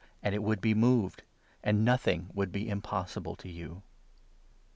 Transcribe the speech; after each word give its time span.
'and 0.23 0.33
it 0.33 0.41
would 0.41 0.59
be 0.61 0.73
moved; 0.73 1.21
and 1.63 1.85
nothing 1.85 2.27
would 2.33 2.51
be 2.51 2.67
impossible 2.67 3.35
to 3.35 3.47
you." 3.47 3.83